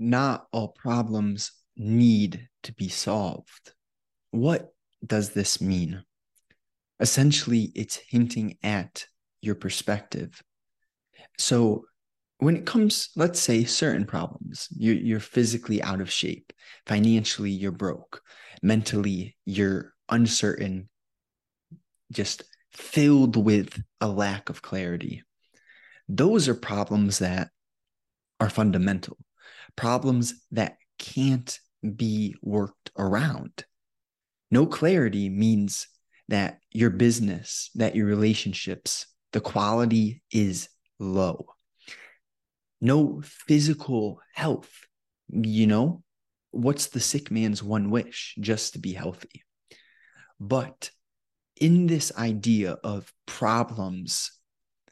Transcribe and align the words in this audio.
not 0.00 0.46
all 0.50 0.68
problems 0.68 1.52
need 1.76 2.48
to 2.64 2.72
be 2.72 2.88
solved. 2.88 3.72
What 4.30 4.72
does 5.04 5.30
this 5.30 5.60
mean? 5.60 6.02
Essentially, 6.98 7.70
it's 7.74 8.00
hinting 8.08 8.58
at 8.62 9.06
your 9.40 9.54
perspective. 9.54 10.42
So, 11.38 11.84
when 12.38 12.56
it 12.56 12.64
comes, 12.64 13.10
let's 13.16 13.38
say, 13.38 13.64
certain 13.64 14.06
problems, 14.06 14.68
you're, 14.70 14.94
you're 14.94 15.20
physically 15.20 15.82
out 15.82 16.00
of 16.00 16.10
shape, 16.10 16.54
financially, 16.86 17.50
you're 17.50 17.70
broke, 17.70 18.22
mentally, 18.62 19.36
you're 19.44 19.92
uncertain, 20.08 20.88
just 22.10 22.44
filled 22.72 23.36
with 23.36 23.82
a 24.00 24.08
lack 24.08 24.48
of 24.48 24.62
clarity. 24.62 25.22
Those 26.08 26.48
are 26.48 26.54
problems 26.54 27.18
that 27.18 27.50
are 28.40 28.50
fundamental, 28.50 29.18
problems 29.80 30.34
that 30.50 30.76
can't 30.98 31.58
be 31.96 32.34
worked 32.42 32.90
around. 32.98 33.64
No 34.50 34.66
clarity 34.66 35.30
means 35.30 35.88
that 36.28 36.58
your 36.70 36.90
business, 36.90 37.70
that 37.76 37.96
your 37.96 38.04
relationships, 38.04 39.06
the 39.32 39.40
quality 39.40 40.22
is 40.30 40.68
low. 40.98 41.46
No 42.82 43.22
physical 43.24 44.20
health, 44.34 44.70
you 45.30 45.66
know, 45.66 46.02
what's 46.50 46.88
the 46.88 47.00
sick 47.00 47.30
man's 47.30 47.62
one 47.62 47.88
wish? 47.88 48.34
Just 48.38 48.74
to 48.74 48.78
be 48.78 48.92
healthy. 48.92 49.44
But 50.38 50.90
in 51.56 51.86
this 51.86 52.12
idea 52.18 52.72
of 52.84 53.10
problems, 53.24 54.30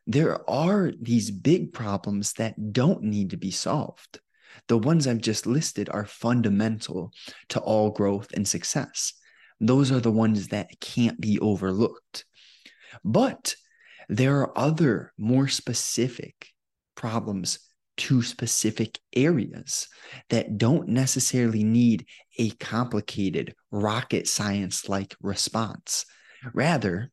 there 0.07 0.49
are 0.49 0.93
these 0.99 1.31
big 1.31 1.75
problems 1.75 2.33
that 2.39 2.73
don't 2.73 3.03
need 3.03 3.31
to 3.31 3.37
be 3.37 3.51
solved. 3.51 4.21
The 4.69 4.79
ones 4.79 5.07
I've 5.07 5.21
just 5.21 5.47
listed 5.47 5.89
are 5.91 6.05
fundamental 6.05 7.13
to 7.51 7.61
all 7.61 7.91
growth 7.91 8.29
and 8.35 8.47
success. 8.47 9.15
Those 9.61 9.91
are 9.91 10.01
the 10.01 10.13
ones 10.13 10.49
that 10.49 10.81
can't 10.81 11.21
be 11.21 11.39
overlooked. 11.39 12.25
But 13.05 13.55
there 14.09 14.41
are 14.41 14.59
other 14.59 15.13
more 15.19 15.49
specific 15.49 16.49
problems 16.95 17.59
to 17.99 18.23
specific 18.23 19.01
areas 19.15 19.89
that 20.31 20.57
don't 20.57 20.89
necessarily 20.89 21.65
need 21.65 22.07
a 22.39 22.51
complicated 22.51 23.55
rocket 23.71 24.29
science 24.29 24.89
like 24.89 25.17
response. 25.21 26.07
Rather, 26.55 27.11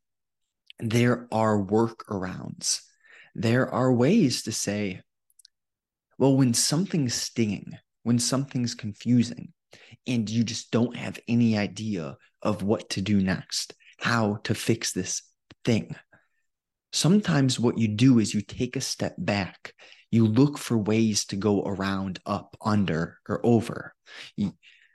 there 0.79 1.27
are 1.31 1.57
workarounds. 1.57 2.81
There 3.33 3.69
are 3.69 3.91
ways 3.91 4.43
to 4.43 4.51
say, 4.51 5.01
well, 6.17 6.35
when 6.35 6.53
something's 6.53 7.13
stinging, 7.13 7.77
when 8.03 8.19
something's 8.19 8.75
confusing, 8.75 9.53
and 10.07 10.29
you 10.29 10.43
just 10.43 10.71
don't 10.71 10.95
have 10.95 11.19
any 11.27 11.57
idea 11.57 12.17
of 12.41 12.63
what 12.63 12.89
to 12.91 13.01
do 13.01 13.21
next, 13.21 13.73
how 13.99 14.37
to 14.43 14.53
fix 14.53 14.91
this 14.91 15.21
thing. 15.63 15.95
Sometimes 16.93 17.59
what 17.59 17.77
you 17.77 17.89
do 17.89 18.19
is 18.19 18.33
you 18.33 18.41
take 18.41 18.75
a 18.75 18.81
step 18.81 19.15
back, 19.17 19.73
you 20.11 20.25
look 20.25 20.57
for 20.57 20.77
ways 20.77 21.25
to 21.25 21.35
go 21.35 21.63
around, 21.63 22.19
up, 22.25 22.55
under, 22.61 23.17
or 23.27 23.45
over. 23.45 23.93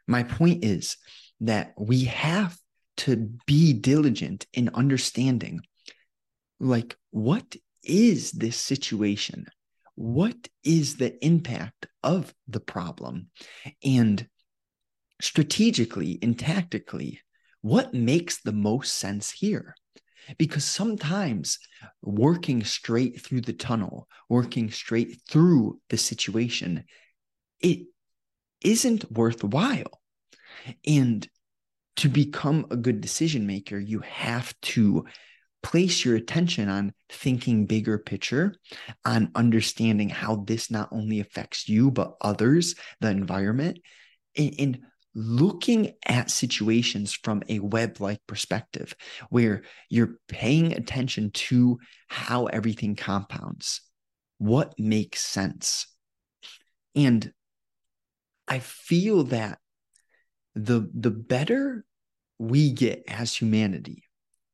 My 0.06 0.22
point 0.22 0.64
is 0.64 0.96
that 1.40 1.74
we 1.78 2.04
have 2.04 2.56
to 2.98 3.16
be 3.46 3.72
diligent 3.72 4.46
in 4.52 4.70
understanding 4.74 5.60
like 6.58 6.96
what 7.10 7.56
is 7.82 8.30
this 8.32 8.56
situation 8.56 9.46
what 10.00 10.48
is 10.64 10.96
the 10.96 11.22
impact 11.22 11.86
of 12.02 12.32
the 12.48 12.58
problem? 12.58 13.28
And 13.84 14.26
strategically 15.20 16.18
and 16.22 16.38
tactically 16.38 17.20
what 17.60 17.92
makes 17.92 18.40
the 18.40 18.52
most 18.52 18.96
sense 18.96 19.30
here? 19.30 19.74
Because 20.38 20.64
sometimes 20.64 21.58
working 22.00 22.64
straight 22.64 23.20
through 23.20 23.42
the 23.42 23.52
tunnel 23.52 24.08
working 24.30 24.70
straight 24.70 25.20
through 25.28 25.78
the 25.90 25.98
situation 25.98 26.84
it 27.60 27.80
isn't 28.62 29.12
worthwhile. 29.12 30.00
And 30.86 31.28
to 31.96 32.08
become 32.08 32.66
a 32.70 32.76
good 32.76 33.02
decision 33.02 33.46
maker 33.46 33.78
you 33.78 34.00
have 34.00 34.58
to 34.62 35.04
place 35.62 36.04
your 36.04 36.16
attention 36.16 36.68
on 36.68 36.92
thinking 37.10 37.66
bigger 37.66 37.98
picture, 37.98 38.54
on 39.04 39.30
understanding 39.34 40.08
how 40.08 40.36
this 40.36 40.70
not 40.70 40.88
only 40.92 41.20
affects 41.20 41.68
you, 41.68 41.90
but 41.90 42.14
others, 42.20 42.74
the 43.00 43.10
environment, 43.10 43.78
and, 44.36 44.54
and 44.58 44.78
looking 45.14 45.92
at 46.06 46.30
situations 46.30 47.12
from 47.12 47.42
a 47.48 47.58
web 47.58 48.00
like 48.00 48.20
perspective 48.26 48.94
where 49.28 49.62
you're 49.88 50.18
paying 50.28 50.72
attention 50.72 51.30
to 51.32 51.78
how 52.08 52.46
everything 52.46 52.94
compounds, 52.94 53.80
what 54.38 54.78
makes 54.78 55.20
sense. 55.20 55.86
And 56.94 57.32
I 58.46 58.60
feel 58.60 59.24
that 59.24 59.58
the 60.54 60.90
the 60.92 61.10
better 61.10 61.84
we 62.38 62.72
get 62.72 63.04
as 63.06 63.34
humanity 63.34 64.02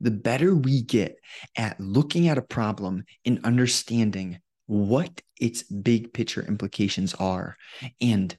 the 0.01 0.11
better 0.11 0.55
we 0.55 0.83
get 0.83 1.17
at 1.57 1.81
looking 1.81 2.29
at 2.29 2.39
a 2.39 2.43
problem 2.43 3.05
and 3.25 3.45
understanding 3.45 4.39
what 4.67 5.23
its 5.41 5.63
big 5.63 6.13
picture 6.13 6.45
implications 6.45 7.15
are. 7.15 7.57
And 8.01 8.37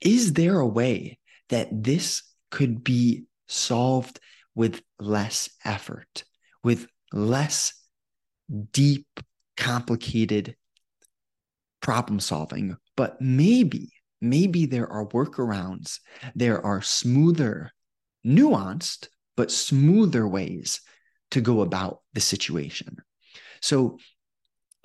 is 0.00 0.32
there 0.32 0.58
a 0.58 0.66
way 0.66 1.18
that 1.50 1.68
this 1.70 2.22
could 2.50 2.82
be 2.82 3.24
solved 3.48 4.18
with 4.54 4.82
less 4.98 5.50
effort, 5.64 6.24
with 6.64 6.86
less 7.12 7.74
deep, 8.72 9.06
complicated 9.56 10.56
problem 11.80 12.18
solving? 12.18 12.76
But 12.96 13.20
maybe, 13.20 13.90
maybe 14.20 14.66
there 14.66 14.90
are 14.90 15.06
workarounds, 15.06 16.00
there 16.34 16.64
are 16.64 16.82
smoother, 16.82 17.72
nuanced 18.26 19.08
but 19.36 19.50
smoother 19.50 20.26
ways 20.26 20.80
to 21.30 21.40
go 21.40 21.60
about 21.60 22.00
the 22.12 22.20
situation. 22.20 22.96
So 23.62 23.98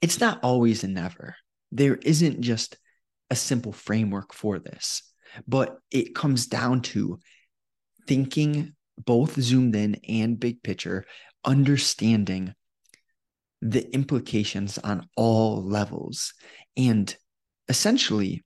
it's 0.01 0.19
not 0.19 0.39
always 0.43 0.83
and 0.83 0.93
never. 0.93 1.35
There 1.71 1.95
isn't 1.95 2.41
just 2.41 2.77
a 3.29 3.35
simple 3.35 3.71
framework 3.71 4.33
for 4.33 4.59
this, 4.59 5.01
but 5.47 5.77
it 5.91 6.15
comes 6.15 6.47
down 6.47 6.81
to 6.81 7.19
thinking 8.07 8.75
both 8.97 9.39
zoomed 9.41 9.75
in 9.75 9.95
and 10.07 10.39
big 10.39 10.61
picture, 10.63 11.05
understanding 11.43 12.53
the 13.61 13.93
implications 13.93 14.77
on 14.77 15.07
all 15.17 15.63
levels. 15.63 16.33
And 16.77 17.15
essentially, 17.67 18.43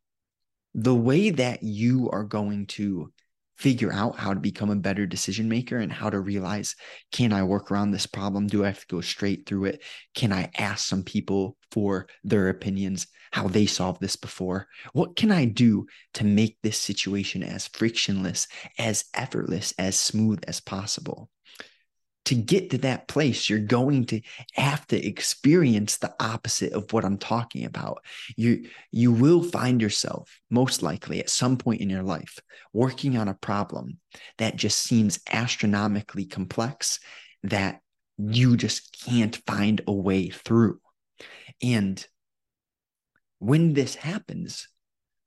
the 0.74 0.96
way 0.96 1.32
that 1.32 1.62
you 1.64 2.10
are 2.12 2.24
going 2.24 2.68
to 2.68 3.12
figure 3.60 3.92
out 3.92 4.18
how 4.18 4.34
to 4.34 4.40
become 4.40 4.70
a 4.70 4.76
better 4.76 5.06
decision 5.06 5.50
maker 5.50 5.78
and 5.78 5.92
how 5.92 6.10
to 6.10 6.20
realize 6.20 6.76
can 7.12 7.34
I 7.34 7.44
work 7.44 7.72
around 7.72 7.92
this 7.92 8.06
problem? 8.06 8.48
Do 8.48 8.64
I 8.64 8.68
have 8.68 8.80
to 8.80 8.88
go 8.88 9.02
straight 9.02 9.46
through 9.46 9.66
it? 9.66 9.84
Can 10.16 10.32
I 10.32 10.50
ask 10.58 10.88
some 10.88 11.04
people 11.04 11.58
for 11.72 12.08
their 12.24 12.50
opinions, 12.50 13.08
how 13.32 13.48
they 13.48 13.66
solved 13.66 14.02
this 14.02 14.16
before? 14.16 14.68
What 14.94 15.16
can 15.18 15.32
I 15.32 15.46
do 15.46 15.86
to 16.16 16.24
make 16.24 16.58
this 16.64 16.78
situation 16.78 17.44
as 17.44 17.68
frictionless, 17.68 18.48
as 18.78 19.06
effortless, 19.14 19.74
as 19.78 20.00
smooth 20.00 20.40
as 20.48 20.62
possible? 20.62 21.30
To 22.30 22.36
get 22.36 22.70
to 22.70 22.78
that 22.78 23.08
place, 23.08 23.50
you're 23.50 23.58
going 23.58 24.06
to 24.06 24.22
have 24.54 24.86
to 24.86 25.04
experience 25.04 25.98
the 25.98 26.14
opposite 26.20 26.74
of 26.74 26.94
what 26.94 27.04
I'm 27.04 27.18
talking 27.18 27.66
about. 27.66 28.06
You 28.38 28.70
you 28.92 29.12
will 29.12 29.42
find 29.42 29.82
yourself 29.82 30.40
most 30.52 30.84
likely 30.84 31.20
at 31.20 31.32
some 31.32 31.58
point 31.58 31.82
in 31.82 31.90
your 31.90 32.04
life 32.04 32.38
working 32.72 33.18
on 33.18 33.30
a 33.30 33.34
problem 33.34 33.98
that 34.38 34.58
just 34.58 34.78
seems 34.78 35.20
astronomically 35.32 36.26
complex 36.26 37.00
that 37.42 37.82
you 38.20 38.56
just 38.56 38.96
can't 39.04 39.42
find 39.48 39.82
a 39.88 39.92
way 39.92 40.30
through. 40.30 40.80
And 41.64 42.06
when 43.40 43.74
this 43.74 43.96
happens, 43.96 44.68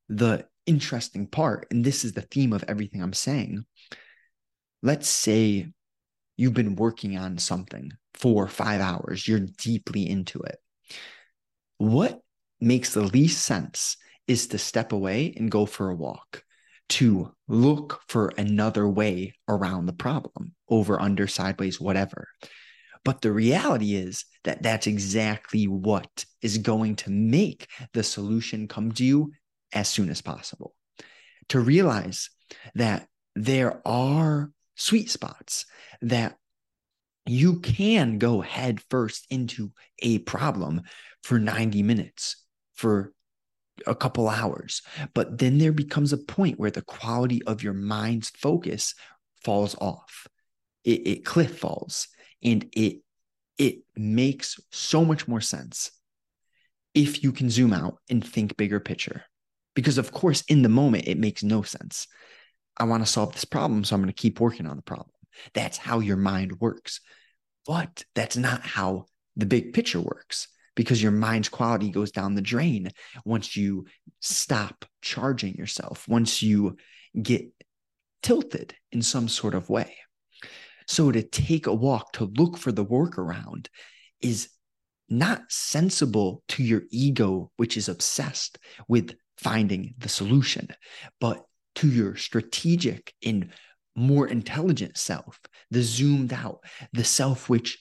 the 0.07 0.45
interesting 0.65 1.27
part, 1.27 1.67
and 1.69 1.83
this 1.83 2.05
is 2.05 2.13
the 2.13 2.21
theme 2.21 2.53
of 2.53 2.63
everything 2.65 3.03
I'm 3.03 3.11
saying, 3.11 3.65
let's 4.81 5.09
say 5.09 5.67
you've 6.37 6.53
been 6.53 6.75
working 6.75 7.17
on 7.17 7.37
something 7.37 7.91
for 8.13 8.47
five 8.47 8.81
hours, 8.81 9.27
you're 9.27 9.39
deeply 9.39 10.09
into 10.09 10.39
it. 10.41 10.57
What 11.77 12.21
makes 12.59 12.93
the 12.93 13.01
least 13.01 13.43
sense 13.43 13.97
is 14.27 14.47
to 14.47 14.57
step 14.57 14.91
away 14.91 15.33
and 15.35 15.51
go 15.51 15.65
for 15.65 15.89
a 15.89 15.95
walk, 15.95 16.43
to 16.89 17.33
look 17.47 18.01
for 18.07 18.31
another 18.37 18.87
way 18.87 19.33
around 19.47 19.85
the 19.85 19.93
problem, 19.93 20.53
over, 20.69 21.01
under, 21.01 21.27
sideways, 21.27 21.79
whatever. 21.79 22.27
But 23.03 23.21
the 23.21 23.33
reality 23.33 23.95
is 23.95 24.25
that 24.45 24.63
that's 24.63 24.87
exactly 24.87 25.65
what 25.65 26.25
is 26.41 26.57
going 26.57 26.95
to 26.97 27.11
make 27.11 27.67
the 27.93 28.03
solution 28.03 28.67
come 28.67 28.91
to 28.93 29.03
you 29.03 29.31
as 29.73 29.89
soon 29.89 30.09
as 30.09 30.21
possible. 30.21 30.73
To 31.49 31.59
realize 31.59 32.29
that 32.75 33.07
there 33.35 33.81
are 33.85 34.51
sweet 34.75 35.09
spots 35.09 35.65
that 36.01 36.37
you 37.25 37.59
can 37.59 38.17
go 38.17 38.41
head 38.41 38.81
first 38.89 39.25
into 39.29 39.71
a 39.99 40.19
problem 40.19 40.81
for 41.23 41.39
90 41.39 41.83
minutes, 41.83 42.43
for 42.73 43.13
a 43.87 43.95
couple 43.95 44.27
hours. 44.27 44.81
But 45.13 45.37
then 45.37 45.57
there 45.57 45.71
becomes 45.71 46.13
a 46.13 46.17
point 46.17 46.59
where 46.59 46.71
the 46.71 46.81
quality 46.81 47.41
of 47.43 47.63
your 47.63 47.73
mind's 47.73 48.29
focus 48.29 48.93
falls 49.43 49.75
off. 49.79 50.27
It, 50.83 51.07
it 51.07 51.25
cliff 51.25 51.59
falls 51.59 52.07
and 52.43 52.67
it 52.73 52.97
it 53.57 53.83
makes 53.95 54.59
so 54.71 55.05
much 55.05 55.27
more 55.27 55.39
sense 55.39 55.91
if 56.93 57.23
you 57.23 57.31
can 57.31 57.49
zoom 57.49 57.71
out 57.71 57.97
and 58.09 58.25
think 58.25 58.57
bigger 58.57 58.79
picture. 58.79 59.23
Because 59.75 59.97
of 59.97 60.11
course, 60.11 60.43
in 60.47 60.61
the 60.61 60.69
moment, 60.69 61.07
it 61.07 61.17
makes 61.17 61.43
no 61.43 61.61
sense. 61.61 62.07
I 62.77 62.85
want 62.85 63.05
to 63.05 63.11
solve 63.11 63.33
this 63.33 63.45
problem, 63.45 63.83
so 63.83 63.95
I'm 63.95 64.01
going 64.01 64.13
to 64.13 64.21
keep 64.21 64.39
working 64.39 64.65
on 64.65 64.75
the 64.75 64.83
problem. 64.83 65.09
That's 65.53 65.77
how 65.77 65.99
your 65.99 66.17
mind 66.17 66.59
works. 66.59 67.01
But 67.65 68.03
that's 68.13 68.37
not 68.37 68.61
how 68.61 69.05
the 69.35 69.45
big 69.45 69.73
picture 69.73 70.01
works 70.01 70.47
because 70.75 71.01
your 71.01 71.11
mind's 71.11 71.49
quality 71.49 71.89
goes 71.89 72.11
down 72.11 72.35
the 72.35 72.41
drain 72.41 72.89
once 73.25 73.55
you 73.55 73.85
stop 74.19 74.85
charging 75.01 75.55
yourself, 75.55 76.07
once 76.07 76.41
you 76.41 76.77
get 77.21 77.45
tilted 78.21 78.75
in 78.91 79.01
some 79.01 79.27
sort 79.27 79.53
of 79.53 79.69
way. 79.69 79.95
So 80.87 81.11
to 81.11 81.23
take 81.23 81.67
a 81.67 81.73
walk, 81.73 82.13
to 82.13 82.25
look 82.25 82.57
for 82.57 82.71
the 82.71 82.85
workaround 82.85 83.67
is 84.19 84.49
not 85.09 85.43
sensible 85.49 86.43
to 86.49 86.63
your 86.63 86.83
ego, 86.89 87.51
which 87.57 87.77
is 87.77 87.87
obsessed 87.87 88.57
with 88.87 89.15
finding 89.37 89.93
the 89.97 90.09
solution, 90.09 90.67
but 91.19 91.45
to 91.75 91.87
your 91.87 92.15
strategic 92.15 93.13
and 93.25 93.49
more 93.95 94.27
intelligent 94.27 94.97
self, 94.97 95.39
the 95.71 95.81
zoomed 95.81 96.33
out, 96.33 96.63
the 96.93 97.03
self 97.03 97.49
which 97.49 97.79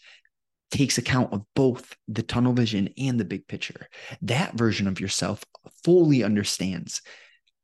takes 0.71 0.99
account 0.99 1.33
of 1.33 1.43
both 1.55 1.95
the 2.09 2.23
tunnel 2.23 2.53
vision 2.53 2.89
and 2.99 3.21
the 3.21 3.25
big 3.25 3.47
picture. 3.47 3.89
That 4.23 4.55
version 4.55 4.87
of 4.87 5.01
yourself 5.01 5.45
fully 5.85 6.25
understands. 6.25 7.03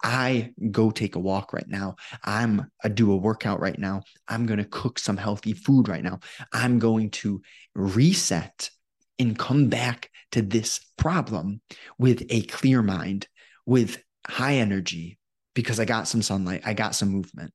I 0.02 0.50
go 0.70 0.90
take 0.90 1.16
a 1.16 1.20
walk 1.20 1.52
right 1.52 1.66
now. 1.66 1.96
I'm 2.22 2.70
I 2.84 2.88
do 2.88 3.10
a 3.12 3.16
workout 3.16 3.60
right 3.60 3.78
now. 3.78 4.02
I'm 4.28 4.46
going 4.46 4.58
to 4.58 4.64
cook 4.64 4.98
some 4.98 5.16
healthy 5.16 5.54
food 5.54 5.88
right 5.88 6.04
now. 6.04 6.20
I'm 6.52 6.78
going 6.78 7.10
to 7.10 7.42
reset 7.75 8.70
and 9.19 9.38
come 9.38 9.69
back 9.69 10.10
to 10.32 10.42
this 10.42 10.80
problem 10.96 11.60
with 11.98 12.25
a 12.30 12.42
clear 12.42 12.82
mind, 12.82 13.26
with 13.66 14.00
high 14.26 14.56
energy 14.56 15.19
because 15.58 15.81
I 15.81 15.84
got 15.84 16.06
some 16.06 16.22
sunlight, 16.22 16.62
I 16.64 16.72
got 16.72 16.94
some 16.94 17.08
movement. 17.08 17.52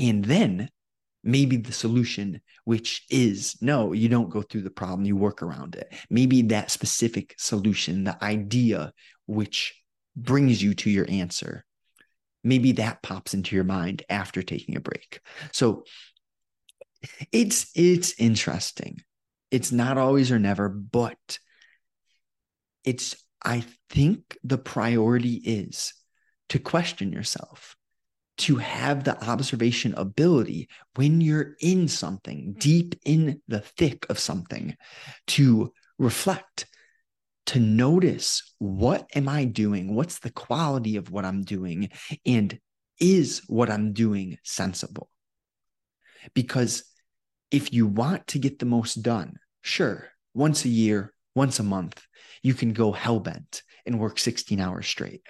And 0.00 0.24
then 0.24 0.68
maybe 1.22 1.56
the 1.56 1.70
solution 1.70 2.40
which 2.64 3.04
is 3.08 3.56
no 3.60 3.92
you 3.92 4.08
don't 4.08 4.30
go 4.30 4.42
through 4.42 4.62
the 4.62 4.70
problem 4.70 5.06
you 5.06 5.14
work 5.14 5.44
around 5.44 5.76
it. 5.76 5.94
Maybe 6.10 6.42
that 6.42 6.72
specific 6.72 7.36
solution 7.38 8.02
the 8.02 8.22
idea 8.22 8.92
which 9.26 9.80
brings 10.16 10.60
you 10.60 10.74
to 10.74 10.90
your 10.90 11.06
answer 11.08 11.64
maybe 12.42 12.72
that 12.72 13.00
pops 13.00 13.32
into 13.32 13.54
your 13.54 13.64
mind 13.64 14.02
after 14.08 14.42
taking 14.42 14.76
a 14.76 14.80
break. 14.80 15.20
So 15.52 15.84
it's 17.30 17.70
it's 17.76 18.18
interesting. 18.18 19.02
It's 19.52 19.70
not 19.70 19.98
always 19.98 20.32
or 20.32 20.40
never 20.40 20.68
but 20.68 21.38
it's 22.82 23.16
i 23.44 23.64
think 23.90 24.38
the 24.42 24.56
priority 24.56 25.34
is 25.34 25.92
to 26.48 26.58
question 26.58 27.12
yourself 27.12 27.76
to 28.38 28.56
have 28.56 29.04
the 29.04 29.22
observation 29.24 29.94
ability 29.94 30.68
when 30.94 31.20
you're 31.20 31.56
in 31.60 31.88
something, 31.88 32.54
mm. 32.54 32.58
deep 32.58 32.94
in 33.04 33.40
the 33.48 33.60
thick 33.60 34.06
of 34.10 34.18
something, 34.18 34.76
to 35.26 35.72
reflect, 35.98 36.66
to 37.46 37.58
notice 37.58 38.54
what 38.58 39.08
am 39.14 39.28
I 39.28 39.44
doing? 39.44 39.94
What's 39.94 40.18
the 40.18 40.30
quality 40.30 40.96
of 40.96 41.10
what 41.10 41.24
I'm 41.24 41.42
doing? 41.42 41.90
And 42.26 42.58
is 43.00 43.42
what 43.46 43.70
I'm 43.70 43.92
doing 43.92 44.38
sensible? 44.42 45.08
Because 46.34 46.84
if 47.50 47.72
you 47.72 47.86
want 47.86 48.26
to 48.28 48.38
get 48.38 48.58
the 48.58 48.66
most 48.66 48.96
done, 48.96 49.36
sure, 49.62 50.08
once 50.34 50.64
a 50.64 50.68
year, 50.68 51.12
once 51.34 51.60
a 51.60 51.62
month, 51.62 52.02
you 52.42 52.52
can 52.52 52.72
go 52.72 52.92
hell 52.92 53.20
bent 53.20 53.62
and 53.86 53.98
work 53.98 54.18
16 54.18 54.60
hours 54.60 54.86
straight. 54.86 55.22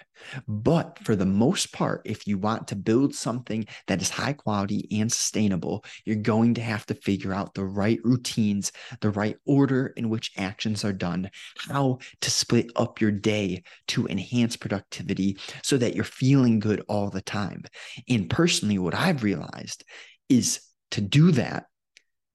But 0.48 0.98
for 1.02 1.14
the 1.14 1.26
most 1.26 1.72
part, 1.72 2.02
if 2.04 2.26
you 2.26 2.38
want 2.38 2.68
to 2.68 2.76
build 2.76 3.14
something 3.14 3.66
that 3.86 4.00
is 4.00 4.08
high 4.08 4.32
quality 4.32 4.88
and 5.00 5.10
sustainable, 5.10 5.84
you're 6.04 6.16
going 6.16 6.54
to 6.54 6.62
have 6.62 6.86
to 6.86 6.94
figure 6.94 7.34
out 7.34 7.54
the 7.54 7.64
right 7.64 8.00
routines, 8.02 8.72
the 9.00 9.10
right 9.10 9.36
order 9.44 9.92
in 9.96 10.08
which 10.08 10.32
actions 10.36 10.84
are 10.84 10.92
done, 10.92 11.30
how 11.68 11.98
to 12.20 12.30
split 12.30 12.70
up 12.76 13.00
your 13.00 13.10
day 13.10 13.62
to 13.88 14.06
enhance 14.06 14.56
productivity 14.56 15.38
so 15.62 15.76
that 15.76 15.94
you're 15.94 16.04
feeling 16.04 16.58
good 16.58 16.82
all 16.88 17.10
the 17.10 17.22
time. 17.22 17.64
And 18.08 18.30
personally, 18.30 18.78
what 18.78 18.94
I've 18.94 19.22
realized 19.22 19.84
is 20.28 20.60
to 20.92 21.00
do 21.00 21.32
that, 21.32 21.66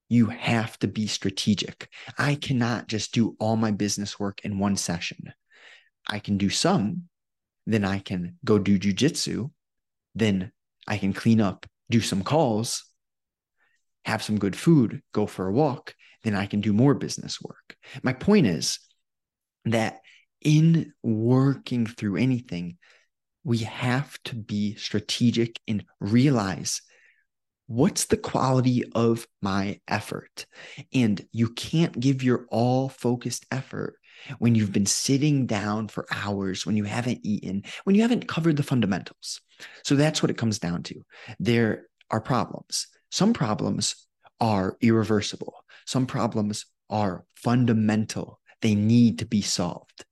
you 0.09 0.25
have 0.25 0.77
to 0.79 0.87
be 0.87 1.07
strategic. 1.07 1.87
I 2.17 2.35
cannot 2.35 2.87
just 2.87 3.13
do 3.13 3.37
all 3.39 3.55
my 3.55 3.71
business 3.71 4.19
work 4.19 4.41
in 4.43 4.59
one 4.59 4.75
session. 4.75 5.33
I 6.11 6.19
can 6.19 6.37
do 6.37 6.49
some, 6.49 7.03
then 7.65 7.85
I 7.85 7.99
can 7.99 8.37
go 8.43 8.59
do 8.59 8.77
jujitsu, 8.77 9.49
then 10.13 10.51
I 10.87 10.97
can 10.97 11.13
clean 11.13 11.39
up, 11.39 11.65
do 11.89 12.01
some 12.01 12.23
calls, 12.23 12.83
have 14.05 14.21
some 14.21 14.37
good 14.37 14.55
food, 14.55 15.01
go 15.13 15.25
for 15.25 15.47
a 15.47 15.53
walk, 15.53 15.95
then 16.23 16.35
I 16.35 16.45
can 16.45 16.61
do 16.61 16.73
more 16.73 16.93
business 16.93 17.41
work. 17.41 17.75
My 18.03 18.13
point 18.13 18.47
is 18.47 18.79
that 19.65 20.01
in 20.41 20.93
working 21.01 21.85
through 21.85 22.17
anything, 22.17 22.77
we 23.43 23.59
have 23.59 24.17
to 24.25 24.35
be 24.35 24.75
strategic 24.75 25.59
and 25.67 25.83
realize 25.99 26.81
what's 27.67 28.05
the 28.05 28.17
quality 28.17 28.83
of 28.93 29.25
my 29.41 29.79
effort? 29.87 30.45
And 30.93 31.25
you 31.31 31.49
can't 31.49 31.97
give 31.97 32.21
your 32.21 32.45
all 32.51 32.89
focused 32.89 33.45
effort 33.49 33.95
when 34.39 34.55
you've 34.55 34.71
been 34.71 34.85
sitting 34.85 35.45
down 35.45 35.87
for 35.87 36.05
hours, 36.11 36.65
when 36.65 36.77
you 36.77 36.83
haven't 36.83 37.19
eaten, 37.23 37.63
when 37.83 37.95
you 37.95 38.01
haven't 38.01 38.27
covered 38.27 38.57
the 38.57 38.63
fundamentals. 38.63 39.41
So 39.83 39.95
that's 39.95 40.21
what 40.21 40.29
it 40.29 40.37
comes 40.37 40.59
down 40.59 40.83
to. 40.83 41.01
There 41.39 41.87
are 42.09 42.21
problems. 42.21 42.87
Some 43.09 43.33
problems 43.33 44.07
are 44.39 44.77
irreversible, 44.81 45.53
some 45.85 46.07
problems 46.07 46.65
are 46.89 47.25
fundamental, 47.35 48.39
they 48.61 48.75
need 48.75 49.19
to 49.19 49.25
be 49.25 49.41
solved. 49.41 50.05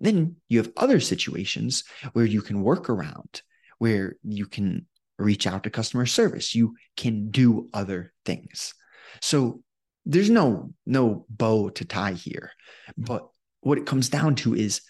Then 0.00 0.36
you 0.48 0.58
have 0.58 0.72
other 0.76 1.00
situations 1.00 1.84
where 2.12 2.24
you 2.24 2.42
can 2.42 2.62
work 2.62 2.88
around, 2.88 3.42
where 3.78 4.16
you 4.22 4.46
can 4.46 4.86
reach 5.18 5.46
out 5.46 5.64
to 5.64 5.70
customer 5.70 6.06
service, 6.06 6.54
you 6.54 6.74
can 6.96 7.30
do 7.30 7.68
other 7.72 8.12
things. 8.24 8.74
So 9.20 9.62
there's 10.06 10.30
no 10.30 10.72
no 10.86 11.24
bow 11.28 11.70
to 11.70 11.84
tie 11.84 12.12
here 12.12 12.50
but 12.96 13.28
what 13.64 13.78
it 13.78 13.86
comes 13.86 14.08
down 14.08 14.34
to 14.36 14.54
is 14.54 14.80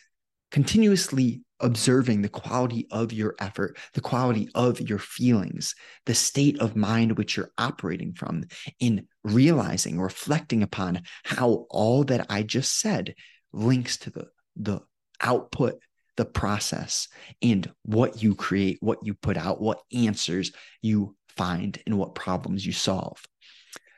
continuously 0.50 1.43
observing 1.61 2.23
the 2.23 2.28
quality 2.28 2.87
of 2.90 3.12
your 3.12 3.35
effort, 3.40 3.78
the 3.95 4.00
quality 4.00 4.49
of 4.54 4.81
your 4.81 4.99
feelings, 4.99 5.75
the 6.07 6.14
state 6.14 6.59
of 6.61 6.76
mind 6.76 7.16
which 7.16 7.37
you're 7.37 7.52
operating 7.57 8.12
from, 8.12 8.45
in 8.81 9.07
realizing, 9.23 10.00
reflecting 10.00 10.62
upon 10.62 11.02
how 11.23 11.66
all 11.71 12.04
that 12.04 12.26
I 12.28 12.43
just 12.43 12.78
said 12.78 13.14
links 13.52 13.97
to 13.99 14.11
the, 14.11 14.26
the 14.57 14.81
output, 15.21 15.81
the 16.16 16.25
process, 16.25 17.09
and 17.40 17.71
what 17.85 18.23
you 18.23 18.35
create, 18.35 18.78
what 18.81 18.99
you 19.02 19.14
put 19.14 19.37
out, 19.37 19.61
what 19.61 19.81
answers 19.93 20.52
you 20.83 21.16
find, 21.37 21.81
and 21.87 21.97
what 21.97 22.14
problems 22.14 22.66
you 22.66 22.73
solve. 22.73 23.23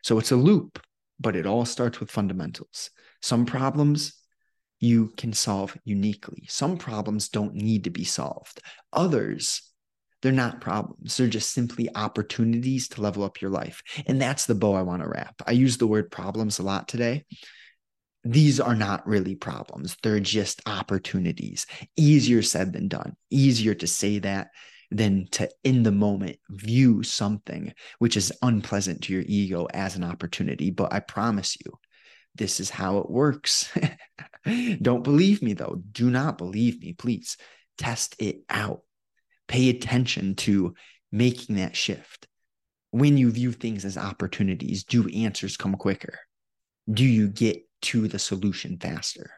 So 0.03 0.19
it's 0.19 0.33
a 0.33 0.37
loop, 0.37 0.79
but 1.19 1.37
it 1.37 1.47
all 1.47 1.65
starts 1.65 1.99
with 1.99 2.11
fundamentals. 2.11 2.91
Some 3.23 3.47
problems 3.47 4.15
you 4.79 5.13
can 5.17 5.33
solve 5.33 5.77
uniquely. 5.85 6.45
Some 6.49 6.77
problems 6.77 7.29
don't 7.29 7.55
need 7.55 7.85
to 7.85 7.91
be 7.91 8.05
solved. 8.05 8.61
Others, 8.93 9.63
they're 10.23 10.33
not 10.33 10.61
problems. 10.61 11.17
They're 11.17 11.29
just 11.29 11.51
simply 11.51 11.89
opportunities 11.95 12.89
to 12.89 13.01
level 13.01 13.23
up 13.23 13.41
your 13.41 13.51
life. 13.51 13.83
And 14.07 14.21
that's 14.21 14.47
the 14.47 14.55
bow 14.55 14.75
I 14.75 14.83
want 14.83 15.03
to 15.03 15.09
wrap. 15.09 15.35
I 15.47 15.53
use 15.53 15.79
the 15.79 15.87
word 15.87 16.11
problems 16.11 16.59
a 16.59 16.63
lot 16.63 16.89
today. 16.89 17.25
These 18.25 18.59
are 18.59 18.75
not 18.75 19.07
really 19.07 19.37
problems. 19.37 19.97
They're 20.03 20.19
just 20.21 20.61
opportunities. 20.67 21.67
Easier 21.97 22.43
said 22.43 22.73
than 22.73 22.89
done. 22.89 23.15
Easier 23.31 23.75
to 23.75 23.87
say 23.87 24.19
that 24.19 24.49
than 24.91 25.27
to, 25.33 25.49
in 25.65 25.83
the 25.83 25.93
moment, 25.93 26.39
view 26.51 27.03
something 27.03 27.73
which 27.99 28.17
is 28.17 28.33
unpleasant 28.43 29.03
to 29.03 29.13
your 29.13 29.25
ego 29.27 29.67
as 29.73 29.97
an 29.97 30.05
opportunity. 30.05 30.71
But 30.71 30.93
I 30.93 31.01
promise 31.01 31.57
you, 31.65 31.73
this 32.37 32.61
is 32.61 32.71
how 32.71 32.99
it 32.99 33.11
works. 33.11 33.73
Don't 34.83 35.03
believe 35.03 35.43
me, 35.43 35.55
though. 35.55 35.83
Do 35.93 36.11
not 36.11 36.39
believe 36.39 36.81
me, 36.81 36.93
please. 36.93 37.37
Test 37.79 38.17
it 38.19 38.43
out. 38.49 38.83
Pay 39.49 39.69
attention 39.69 40.35
to 40.37 40.75
making 41.13 41.57
that 41.57 41.77
shift. 41.77 42.27
When 42.91 43.17
you 43.17 43.31
view 43.31 43.53
things 43.53 43.85
as 43.85 43.99
opportunities, 43.99 44.85
do 44.85 45.09
answers 45.09 45.57
come 45.57 45.75
quicker? 45.75 46.19
Do 46.91 47.05
you 47.05 47.29
get 47.29 47.63
to 47.83 48.09
the 48.09 48.19
solution 48.19 48.79
faster? 48.79 49.31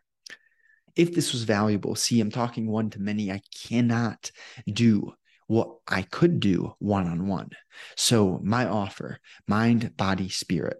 If 0.94 1.14
this 1.14 1.32
was 1.32 1.44
valuable, 1.44 1.94
see, 1.94 2.20
I'm 2.20 2.30
talking 2.30 2.70
one 2.70 2.90
to 2.90 3.00
many. 3.00 3.30
I 3.32 3.40
cannot 3.68 4.30
do 4.70 5.14
what 5.48 5.70
I 5.88 6.02
could 6.02 6.40
do 6.40 6.74
one 6.78 7.08
on 7.08 7.26
one. 7.26 7.50
So, 7.96 8.38
my 8.42 8.66
offer 8.66 9.18
mind, 9.46 9.96
body, 9.96 10.28
spirit, 10.28 10.76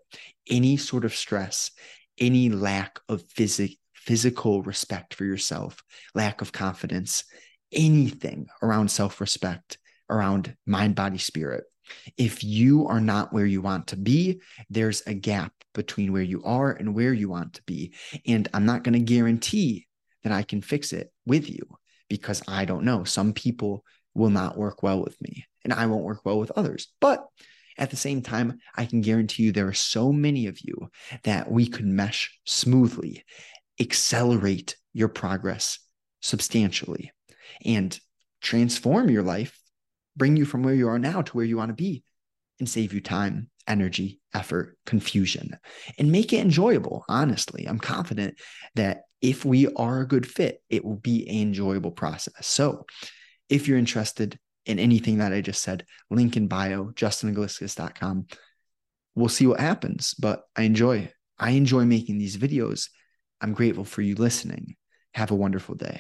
any 0.48 0.76
sort 0.76 1.04
of 1.04 1.14
stress, 1.14 1.70
any 2.20 2.48
lack 2.48 3.00
of 3.08 3.22
physic, 3.30 3.72
physical 3.94 4.62
respect 4.62 5.14
for 5.14 5.24
yourself, 5.24 5.82
lack 6.14 6.40
of 6.40 6.52
confidence, 6.52 7.24
anything 7.72 8.46
around 8.62 8.90
self 8.90 9.20
respect, 9.20 9.78
around 10.10 10.56
mind, 10.66 10.94
body, 10.94 11.18
spirit. 11.18 11.64
If 12.16 12.44
you 12.44 12.86
are 12.86 13.00
not 13.00 13.32
where 13.32 13.46
you 13.46 13.62
want 13.62 13.88
to 13.88 13.96
be, 13.96 14.42
there's 14.68 15.02
a 15.06 15.14
gap 15.14 15.52
between 15.74 16.12
where 16.12 16.22
you 16.22 16.42
are 16.44 16.72
and 16.72 16.94
where 16.94 17.14
you 17.14 17.28
want 17.28 17.54
to 17.54 17.62
be. 17.62 17.94
And 18.26 18.48
I'm 18.52 18.66
not 18.66 18.84
going 18.84 18.92
to 18.92 18.98
guarantee 19.00 19.86
that 20.22 20.32
I 20.32 20.42
can 20.42 20.60
fix 20.60 20.92
it 20.92 21.10
with 21.24 21.48
you 21.48 21.60
because 22.08 22.42
I 22.46 22.64
don't 22.64 22.84
know. 22.84 23.04
Some 23.04 23.32
people 23.32 23.84
will 24.14 24.30
not 24.30 24.58
work 24.58 24.82
well 24.82 25.02
with 25.02 25.20
me 25.22 25.46
and 25.64 25.72
I 25.72 25.86
won't 25.86 26.04
work 26.04 26.24
well 26.24 26.38
with 26.38 26.50
others. 26.52 26.88
But 27.00 27.24
at 27.78 27.90
the 27.90 27.96
same 27.96 28.22
time, 28.22 28.58
I 28.76 28.84
can 28.84 29.00
guarantee 29.00 29.44
you 29.44 29.52
there 29.52 29.68
are 29.68 29.72
so 29.72 30.12
many 30.12 30.46
of 30.46 30.58
you 30.60 30.90
that 31.22 31.50
we 31.50 31.68
could 31.68 31.86
mesh 31.86 32.38
smoothly, 32.44 33.24
accelerate 33.80 34.76
your 34.92 35.08
progress 35.08 35.78
substantially, 36.20 37.12
and 37.64 37.98
transform 38.42 39.10
your 39.10 39.22
life, 39.22 39.58
bring 40.16 40.36
you 40.36 40.44
from 40.44 40.62
where 40.62 40.74
you 40.74 40.88
are 40.88 40.98
now 40.98 41.22
to 41.22 41.32
where 41.32 41.44
you 41.44 41.56
want 41.56 41.68
to 41.68 41.74
be, 41.74 42.02
and 42.58 42.68
save 42.68 42.92
you 42.92 43.00
time, 43.00 43.48
energy, 43.68 44.20
effort, 44.34 44.76
confusion, 44.84 45.56
and 45.98 46.10
make 46.10 46.32
it 46.32 46.40
enjoyable. 46.40 47.04
Honestly, 47.08 47.66
I'm 47.68 47.78
confident 47.78 48.40
that 48.74 49.02
if 49.20 49.44
we 49.44 49.72
are 49.74 50.00
a 50.00 50.08
good 50.08 50.26
fit, 50.26 50.62
it 50.68 50.84
will 50.84 50.96
be 50.96 51.28
an 51.28 51.48
enjoyable 51.48 51.92
process. 51.92 52.46
So, 52.46 52.86
if 53.48 53.66
you're 53.66 53.78
interested 53.78 54.38
in 54.68 54.78
anything 54.78 55.18
that 55.18 55.32
I 55.32 55.40
just 55.40 55.62
said, 55.62 55.84
link 56.10 56.36
in 56.36 56.46
bio, 56.46 56.92
justinegliskis.com. 56.94 58.26
We'll 59.14 59.28
see 59.28 59.46
what 59.46 59.58
happens, 59.58 60.14
but 60.14 60.42
I 60.54 60.62
enjoy 60.62 61.10
I 61.40 61.50
enjoy 61.50 61.84
making 61.84 62.18
these 62.18 62.36
videos. 62.36 62.88
I'm 63.40 63.54
grateful 63.54 63.84
for 63.84 64.02
you 64.02 64.14
listening. 64.14 64.76
Have 65.14 65.30
a 65.30 65.36
wonderful 65.36 65.76
day. 65.76 65.96